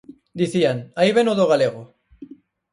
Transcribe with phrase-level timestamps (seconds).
[0.39, 1.83] Dicían: "Aí vén o do galego".